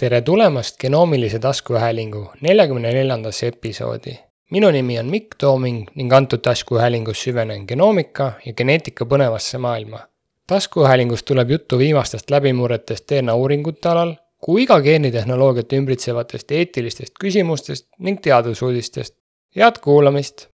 [0.00, 4.12] tere tulemast genoomilise taskuhäälingu neljakümne neljandasse episoodi.
[4.50, 9.98] minu nimi on Mikk Tooming ning antud taskuhäälingus süvenen genoomika ja geneetika põnevasse maailma.
[10.46, 18.20] taskuhäälingus tuleb juttu viimastest läbimurretest DNA uuringute alal, kui ka geenitehnoloogiat ümbritsevatest eetilistest küsimustest ning
[18.20, 19.14] teadusuudistest.
[19.56, 20.48] head kuulamist!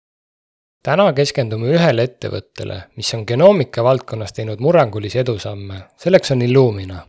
[0.82, 7.06] täna keskendume ühele ettevõttele, mis on genoomika valdkonnas teinud murrangulisi edusamme, selleks on Illumina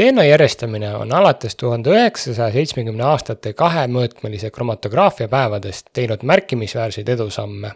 [0.00, 7.70] DNA järjestamine on alates tuhande üheksasaja seitsmekümne aastate kahemõõtmelise kromatograafia päevadest teinud märkimisväärseid edusamme.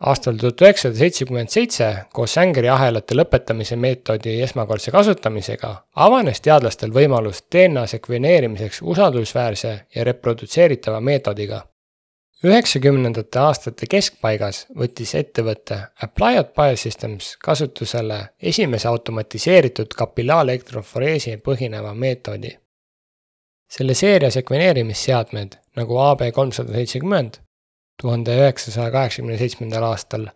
[0.00, 5.74] aastal tuhat üheksasada seitsekümmend seitse koos Sängeri ahelate lõpetamise meetodi esmakordse kasutamisega
[6.06, 11.62] avanes teadlastel võimalus DNA sekveneerimiseks usaldusväärse ja reprodutseeritava meetodiga
[12.44, 18.18] üheksakümnendate aastate keskpaigas võttis ettevõte Applied Biosystems kasutusele
[18.52, 22.52] esimese automatiseeritud kapillaarelektroforeesi põhineva meetodi.
[23.74, 27.40] selle seeria sekveneerimisseadmed nagu AB kolmsada seitsekümmend
[28.02, 30.26] tuhande üheksasaja kaheksakümne seitsmendal aastal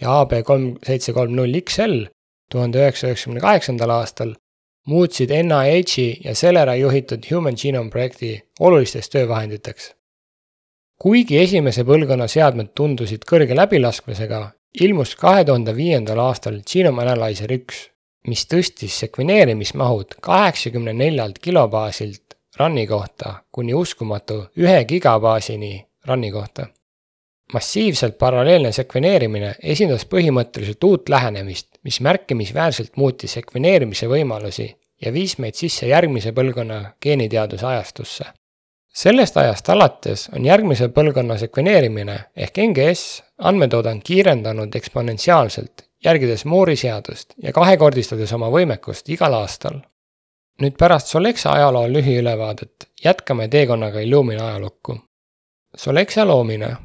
[0.00, 2.06] ja AB kolm seitse kolm null XL
[2.50, 4.34] tuhande üheksasaja üheksakümne kaheksandal aastal
[4.86, 9.92] muutsid NIH-i ja Celera juhitud Human Genome projekti olulisteks töövahenditeks
[11.02, 14.42] kuigi esimese põlvkonna seadmed tundusid kõrge läbilaskmisega,
[14.86, 17.88] ilmus kahe tuhande viiendal aastal Genome Analyzer üks,
[18.30, 25.72] mis tõstis sekveneerimismahud kaheksakümne neljalt kilobaasilt run'i kohta kuni uskumatu ühe gigabaasini
[26.06, 26.68] run'i kohta.
[27.52, 34.68] massiivselt paralleelne sekveneerimine esindas põhimõtteliselt uut lähenemist, mis märkimisväärselt muutis sekveneerimise võimalusi
[35.02, 38.30] ja viis meid sisse järgmise põlvkonna geeniteaduse ajastusse
[38.92, 47.34] sellest ajast alates on järgmise põlvkonna sekveneerimine ehk NGS andmetoodang kiirendanud eksponentsiaalselt, järgides Moore'i seadust
[47.42, 49.80] ja kahekordistades oma võimekust igal aastal.
[50.62, 54.98] nüüd pärast Solexa ajaloo lühiülevaadet jätkame teekonnaga Illumina ajalukku.
[55.76, 56.76] Solexa loomine.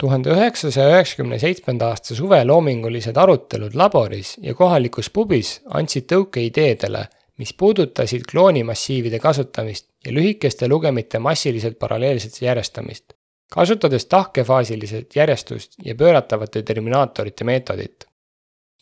[0.00, 7.06] tuhande üheksasaja üheksakümne seitsmenda aasta suve loomingulised arutelud laboris ja kohalikus pubis andsid tõuke ideedele
[7.38, 13.12] mis puudutasid kloonimassiivide kasutamist ja lühikeste lugemite massiliselt paralleelset järjestamist,
[13.52, 18.06] kasutades tahkefaasiliselt järjestust ja pööratavate terminaatorite meetodit.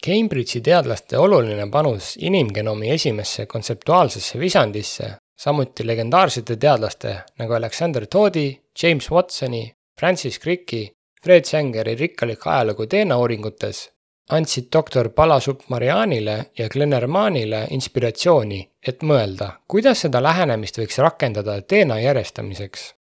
[0.06, 8.46] Cambridge'i teadlaste oluline panus inimgenoomi esimesse kontseptuaalsesse visandisse, samuti legendaarsete teadlaste nagu Alexander Toddi,
[8.82, 9.70] James Watsoni,
[10.00, 10.90] Francis Cricki,
[11.22, 13.90] Fred Sangeri rikkalik ajalugu DNA uuringutes
[14.30, 22.94] andsid doktor Balasubramanianile ja Glenermanile inspiratsiooni, et mõelda, kuidas seda lähenemist võiks rakendada DNA järjestamiseks.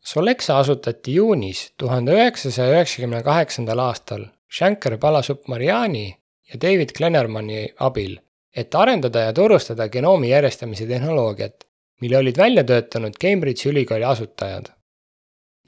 [0.00, 6.06] Solexa asutati juunis tuhande üheksasaja üheksakümne kaheksandal aastal Shankar Balasubramaniani
[6.52, 8.16] ja David Glenermani abil,
[8.56, 11.66] et arendada ja turustada genoomi järjestamise tehnoloogiat,
[12.00, 14.72] mille olid välja töötanud Cambridge'i ülikooli asutajad.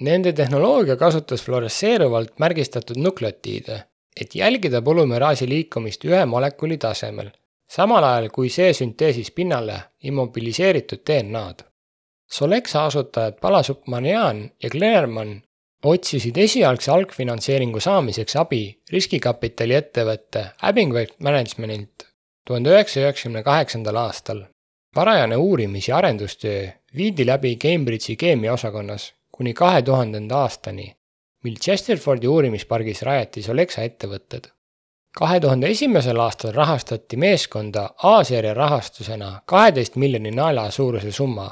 [0.00, 3.82] Nende tehnoloogia kasutas fluoresseeruvalt märgistatud nukleotiide
[4.21, 7.31] et jälgida polümeraasi liikumist ühe molekuli tasemel,
[7.69, 11.65] samal ajal kui see sünteesis pinnale immobiliseeritud DNA-d.
[12.33, 15.43] Solexa asutajad Palasupmanian ja Klerman
[15.84, 18.62] otsisid esialgse algfinantseeringu saamiseks abi
[18.93, 22.06] riskikapitali ettevõtte Abingworth Managementilt
[22.47, 24.43] tuhande üheksasaja üheksakümne kaheksandal aastal.
[24.97, 30.97] varajane uurimis- ja arendustöö viidi läbi Cambridge'i keemiaosakonnas kuni kahe tuhandenda aastani
[31.42, 34.44] mil Chesterfordi uurimispargis rajati Solexa ettevõtted.
[35.19, 41.48] kahe tuhande esimesel aastal rahastati meeskonda A-seeria rahastusena kaheteist miljoni naela suuruse summa,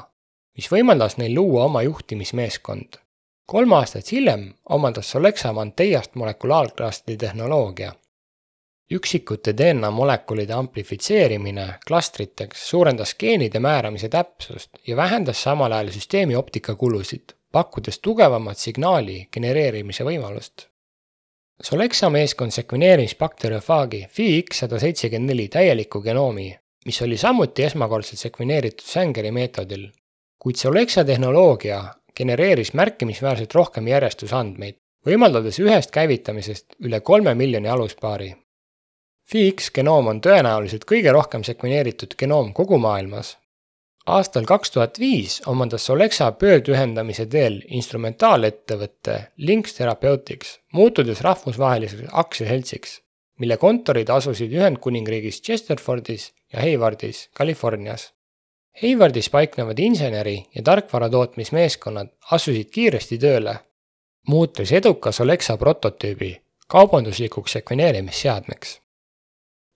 [0.55, 2.97] mis võimaldas neil luua oma juhtimismeeskond.
[3.45, 7.91] kolm aastat hiljem omandas Solexa Manteiast molekulaarklastri tehnoloogia.
[8.91, 17.40] üksikute DNA molekulide amplifitseerimine klastriteks suurendas geenide määramise täpsust ja vähendas samal ajal süsteemi optikakulusid
[17.51, 20.67] pakkudes tugevamat signaali genereerimise võimalust.
[21.61, 26.47] Solexa meeskond sekveneeris bakteriofaagi FIX sada seitsekümmend neli täieliku genoomi,
[26.85, 29.89] mis oli samuti esmakordselt sekveneeritud Sangeri meetodil,
[30.39, 31.83] kuid Solexa tehnoloogia
[32.17, 38.31] genereeris märkimisväärselt rohkem järjestusandmeid, võimaldades ühest käivitamisest üle kolme miljoni aluspaari.
[39.31, 43.35] FIX genoom on tõenäoliselt kõige rohkem sekveneeritud genoom kogu maailmas
[44.05, 52.99] aastal kaks tuhat viis omandas Solexa pöördühendamise teel instrumentaalettevõtte Lynx Therapeutics, muutudes rahvusvaheliseks aktsiaseltsiks,
[53.39, 58.11] mille kontorid asusid Ühendkuningriigis Chesterfordis ja Haywardis, Californias.
[58.81, 63.57] Haywardis paiknevad inseneri ja tarkvara tootmismeeskonnad asusid kiiresti tööle,
[64.27, 66.37] muutes eduka Solexa prototüübi
[66.71, 68.79] kaubanduslikuks sekveneerimisseadmeks.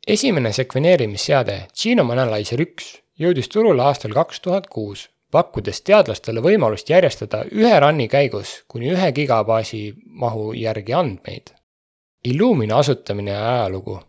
[0.07, 7.44] esimene sekveneerimisseade Genome Analyzer üks jõudis turule aastal kaks tuhat kuus, pakkudes teadlastele võimalust järjestada
[7.52, 9.82] ühe run'i käigus kuni ühe gigabaasi
[10.24, 11.54] mahu järgi andmeid.
[12.26, 14.00] Illumina asutamine ja ajalugu.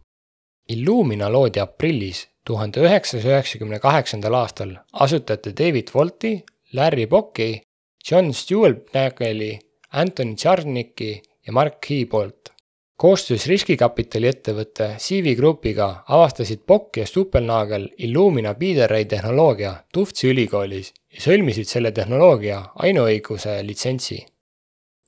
[0.69, 6.33] Illumina loodi aprillis tuhande üheksasaja üheksakümne kaheksandal aastal asutajate David Wolti,
[6.73, 7.63] Larry Bocki,
[8.11, 9.59] John Stewart Nageli,
[9.93, 12.56] Anthony Tšarniki ja Mark Key poolt
[12.97, 21.21] koostöös riskikapitali ettevõtte CV Grupiga avastasid Bock ja Stuppelnagel Illumina Biederei tehnoloogia Tuftsi ülikoolis ja
[21.27, 24.25] sõlmisid selle tehnoloogia ainuõiguse litsentsi.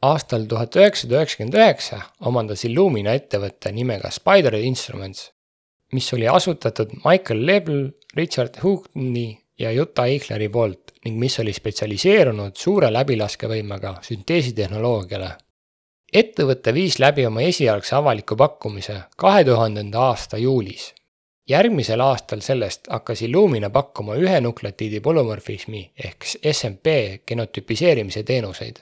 [0.02, 5.32] aastal tuhat üheksasada üheksakümmend üheksa omandas Illumina ettevõtte nimega Spider Instruments,
[5.92, 12.56] mis oli asutatud Michael Lebel, Richard Houghtoni ja Juta Eichleri poolt ning mis oli spetsialiseerunud
[12.56, 15.36] suure läbilaskevõimega sünteesitehnoloogiale
[16.12, 20.94] ettevõte viis läbi oma esialgse avaliku pakkumise kahe tuhandenda aasta juulis.
[21.48, 26.86] järgmisel aastal sellest hakkas Illumina pakkuma ühe nukleotiidi polümorfismi ehk SMP
[27.26, 28.76] genotüpiseerimise teenuseid.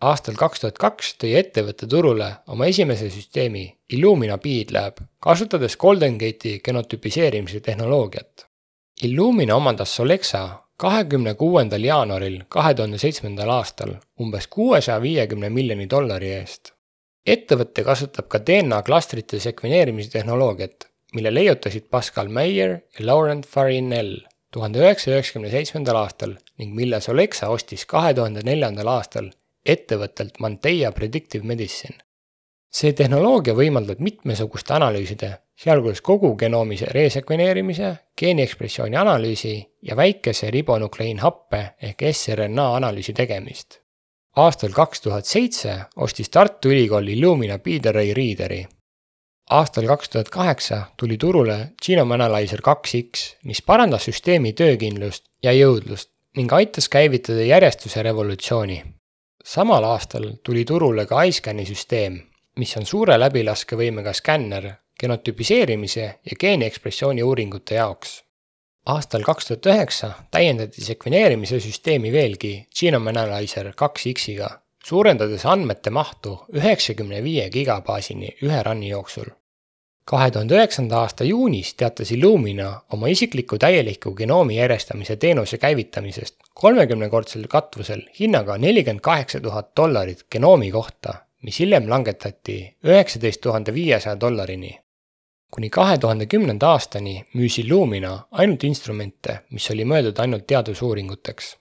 [0.00, 6.60] aastal kaks tuhat kaks tõi ettevõte turule oma esimese süsteemi Illumina BeadLab, kasutades Golden Gate'i
[6.60, 8.46] genotüpiseerimise tehnoloogiat.
[9.02, 10.48] Illumina omandas Solexa
[10.80, 16.72] kahekümne kuuendal jaanuaril kahe tuhande seitsmendal aastal umbes kuuesaja viiekümne miljoni dollari eest.
[17.26, 24.14] ettevõte kasutab ka DNA klastrite sekveneerimise tehnoloogiat, mille leiutasid Pascal Meyer ja Laurent Farinel
[24.52, 29.28] tuhande üheksasaja üheksakümne seitsmendal aastal ning mille Solexa ostis kahe tuhande neljandal aastal
[29.66, 31.98] ettevõttelt Manteia Predictive Medicine.
[32.70, 35.30] See tehnoloogia võimaldab mitmesuguste analüüside
[35.60, 43.80] sealhulgas kogu genoomi resekveneerimise, geeniekspressiooni analüüsi ja väikese ribonukleiinhappe ehk sRNA analüüsi tegemist.
[44.36, 48.66] aastal kaks tuhat seitse ostis Tartu Ülikool Illumina Biederei Readeri.
[49.50, 55.52] aastal kaks tuhat kaheksa tuli turule Genome Analyzer kaks X, mis parandas süsteemi töökindlust ja
[55.52, 58.84] jõudlust ning aitas käivitada järjestuse revolutsiooni.
[59.44, 62.29] samal aastal tuli turule ka iScan'i süsteem,
[62.60, 64.66] mis on suure läbilaskevõimega skänner
[65.00, 68.22] genotüpiseerimise ja geeniekspressiooni uuringute jaoks.
[68.86, 74.48] aastal kaks tuhat üheksa täiendati sekveneerimise süsteemi veelgi Genome Analyzer kaks X-iga,
[74.84, 79.30] suurendades andmete mahtu üheksakümne viie gigabaasini ühe run'i jooksul.
[80.04, 87.48] kahe tuhande üheksanda aasta juunis teatas Illumina oma isikliku täieliku genoomi järjestamise teenuse käivitamisest kolmekümnekordsel
[87.48, 94.78] katvusel hinnaga nelikümmend kaheksa tuhat dollarit genoomi kohta, mis hiljem langetati üheksateist tuhande viiesaja dollarini
[95.50, 101.56] kuni kahe tuhande kümnenda aastani müüs Illumina ainult instrumente, mis oli mõeldud ainult teadusuuringuteks.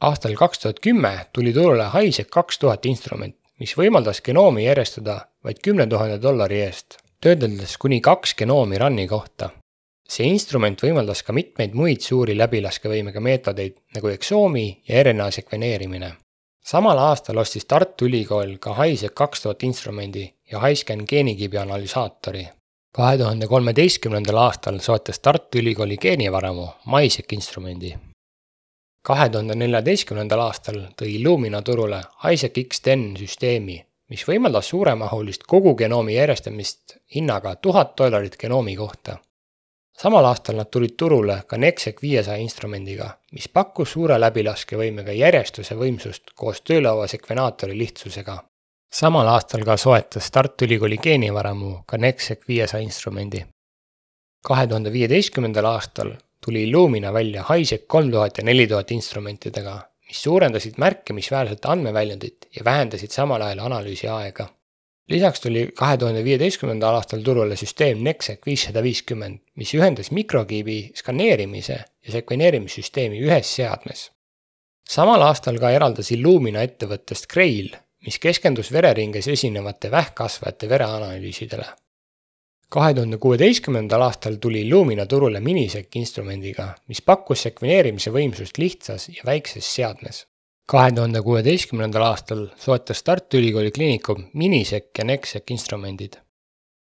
[0.00, 5.58] aastal kaks tuhat kümme tuli turule Highsec kaks tuhat instrument, mis võimaldas genoomi järjestada vaid
[5.64, 9.50] kümne tuhande dollari eest, töödeldes kuni kaks genoomi run'i kohta.
[10.08, 16.12] see instrument võimaldas ka mitmeid muid suuri läbilaskevõimega meetodeid nagu eksoomi ja RNA sekveneerimine.
[16.64, 22.48] Samal aastal ostis Tartu Ülikool ka Highsec kaks tuhat instrumendi ja HiScan geenikibi analüsaatori
[22.94, 27.98] kahe tuhande kolmeteistkümnendal aastal soetas Tartu Ülikooli geenivaramu MySec instrumendi.
[29.02, 32.00] kahe tuhande neljateistkümnendal aastal tõi Illumina turule
[32.32, 33.76] ISAC X10 süsteemi,
[34.10, 39.18] mis võimaldas suuremahulist kogu genoomi järjestamist hinnaga tuhat dollarit genoomi kohta.
[39.98, 46.34] Samal aastal nad tulid turule ka Nexec viiesaja instrumendiga, mis pakkus suure läbilaskevõimega järjestuse võimsust
[46.34, 48.42] koos töölaua sekvenaatori lihtsusega
[48.94, 53.44] samal aastal ka soetas Tartu Ülikooli geenivaramu ka Nexec viiesaja instrumendi.
[54.44, 56.12] kahe tuhande viieteistkümnendal aastal
[56.44, 59.78] tuli Illumina välja Highsec kolm tuhat ja neli tuhat instrumentidega,
[60.08, 64.46] mis suurendasid märkimisväärselt andmeväljundit ja vähendasid samal ajal analüüsi aega.
[65.08, 71.78] Lisaks tuli kahe tuhande viieteistkümnendal aastal turule süsteem Nexec viissada viiskümmend, mis ühendas mikrokiibi skaneerimise
[72.06, 74.10] ja sekveneerimissüsteemi ühes seadmes.
[74.88, 77.72] samal aastal ka eraldas Illumina ettevõttest Grail
[78.04, 81.66] mis keskendus vereringes esinevate vähkkasvajate vereanalüüsidele.
[82.68, 89.22] kahe tuhande kuueteistkümnendal aastal tuli Illumina turule Minisec instrumendiga, mis pakkus sekveneerimise võimsust lihtsas ja
[89.26, 90.26] väikses seadmes.
[90.66, 96.14] Kahe tuhande kuueteistkümnendal aastal soetas Tartu Ülikooli Kliinikum Minisec ja Nexec instrumendid.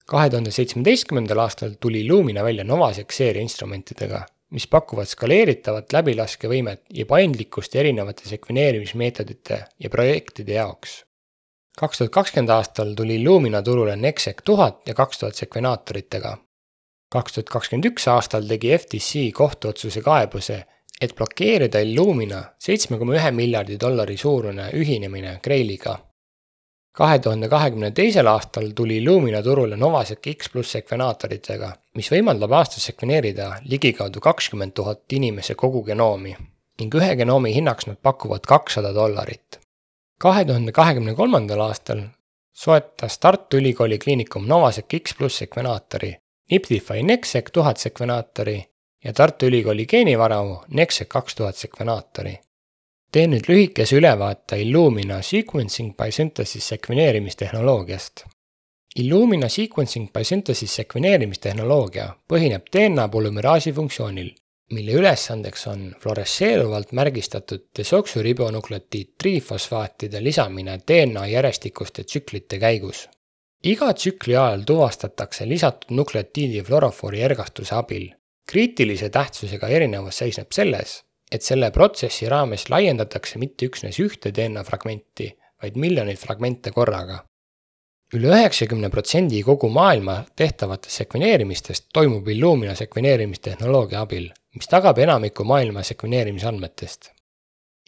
[0.06, 7.06] kahe tuhande seitsmeteistkümnendal aastal tuli Illumina välja Novasec seeria instrumentidega, mis pakuvad skaleeritavat läbilaskevõimet ja
[7.06, 11.04] paindlikkust erinevate sekveneerimismeetodite ja projektide jaoks.
[11.78, 16.38] kaks tuhat kakskümmend aastal tuli Illumina turule Nexec tuhat ja kaks tuhat sekvenaatoritega.
[17.12, 20.64] kaks tuhat kakskümmend üks aastal tegi FTC kohtuotsuse kaebuse,
[21.00, 25.98] et blokeerida Illumina seitsme koma ühe miljardi dollari suurune ühinemine Grailiga
[26.98, 32.88] kahe tuhande kahekümne teisel aastal tuli Illumina turule Novasec X pluss sekvenaatoritega, mis võimaldab aastas
[32.90, 36.36] sekveneerida ligikaudu kakskümmend tuhat inimese kogu genoomi.
[36.80, 39.60] ning ühe genoomi hinnaks nad pakuvad kakssada dollarit.
[40.18, 42.02] kahe tuhande kahekümne kolmandal aastal
[42.54, 46.16] soetas Tartu Ülikooli Kliinikum Novasec X pluss sekvenaatori,
[46.50, 48.64] Niptify Nexec tuhat sekvenaatori
[49.04, 52.38] ja Tartu Ülikooli geenivaramu Nexec kaks tuhat sekvenaatori.
[53.12, 58.24] teen nüüd lühikese ülevaate Illumina Sequencing by Synthesis sekveneerimistehnoloogiast.
[58.96, 64.30] Illumina Sequencing by Synthesis sekveneerimistehnoloogia põhineb DNA polümeraasi funktsioonil,
[64.70, 73.08] mille ülesandeks on fluoresseeruvalt märgistatud desoksüribonukleotiid trifosfaatide lisamine DNA järjestikuste tsüklite käigus.
[73.64, 78.17] iga tsükli ajal tuvastatakse lisatud nukleotiidi fluorofoori ergastuse abil.
[78.48, 81.02] Kriitilise tähtsusega erinevus seisneb selles,
[81.32, 87.24] et selle protsessi raames laiendatakse mitte üksnes ühte DNA fragmenti, vaid miljoneid fragmente korraga
[88.16, 95.82] üle üheksakümne protsendi kogu maailma tehtavatest sekveneerimistest toimub Illumina sekveneerimistehnoloogia abil, mis tagab enamiku maailma
[95.84, 97.10] sekveneerimisandmetest.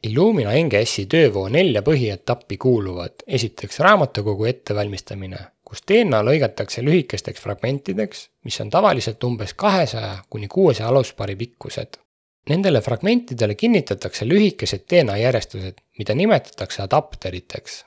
[0.04, 8.60] Illumina NGS-i töövoo nelja põhietappi kuuluvad esiteks raamatukogu ettevalmistamine, kus DNA lõigatakse lühikesteks fragmentideks, mis
[8.60, 12.00] on tavaliselt umbes kahesaja kuni kuuesaja aluspaari pikkused.
[12.48, 17.84] Nendele fragmentidele kinnitatakse lühikesed DNA järjestused, mida nimetatakse adapteriteks.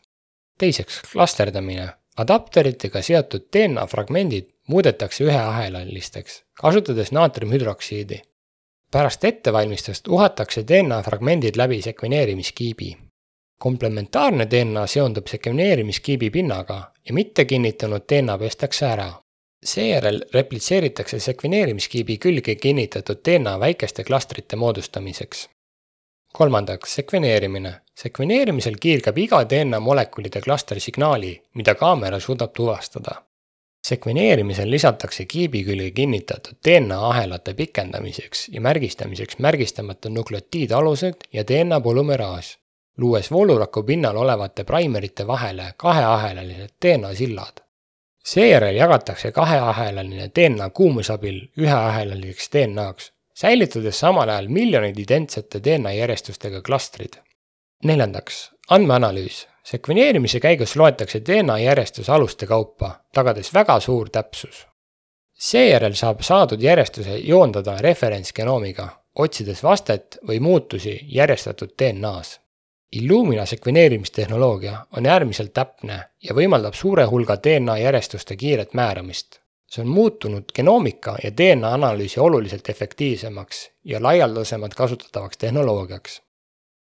[0.57, 8.21] teiseks, klasterdamine adapteritega seotud DNA fragmendid muudetakse üheahelalisteks, kasutades naatriumhüdroksiidi.
[8.91, 12.97] pärast ettevalmistust uhatakse DNA fragmendid läbi sekveneerimiskiibi.
[13.59, 19.22] komplementaarne DNA seondub sekveneerimiskiibi pinnaga ja mitte kinnitunud DNA pestakse ära.
[19.63, 25.49] Seejärel replitseeritakse sekveneerimiskiibi külge kinnitatud DNA väikeste klastrite moodustamiseks
[26.33, 27.73] kolmandaks, sekveneerimine.
[27.99, 33.21] sekveneerimisel kiirgab iga DNA molekulide klastri signaali, mida kaamera suudab tuvastada.
[33.87, 42.57] sekveneerimisel lisatakse kiibi külge kinnitatud DNA ahelate pikendamiseks ja märgistamiseks märgistamata nukleotiidalused ja DNA polümeraas,
[42.97, 47.62] luues vooluraku pinnal olevate praimerite vahele kaheahelalised DNA sillad.
[48.25, 56.61] Seejärel jagatakse kaheahelaline DNA kuumuse abil üheahelaliseks DNA-ks säilitades samal ajal miljoneid identsete DNA järjestustega
[56.61, 57.13] klastrid.
[57.83, 59.47] neljandaks, andmeanalüüs.
[59.63, 64.67] sekveneerimise käigus loetakse DNA järjestuse aluste kaupa, tagades väga suur täpsus.
[65.33, 72.39] seejärel saab saadud järjestuse joondada referentsgenoomiga, otsides vastet või muutusi järjestatud DNA-s.
[72.93, 79.89] Illumina sekveneerimistehnoloogia on äärmiselt täpne ja võimaldab suure hulga DNA järjestuste kiiret määramist see on
[79.89, 86.21] muutunud genoomika ja DNA analüüsi oluliselt efektiivsemaks ja laialdasemalt kasutatavaks tehnoloogiaks.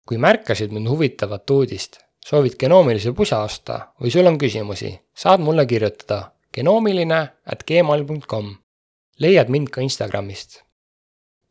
[0.08, 5.66] kui märkasid mind huvitavat uudist, soovid genoomilise pusa osta või sul on küsimusi, saad mulle
[5.66, 8.56] kirjutada genoomiline at gmail.com.
[9.20, 10.62] leiad mind ka Instagramist.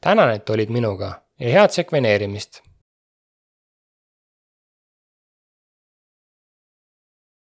[0.00, 2.62] tänan, et olid minuga ja head sekveneerimist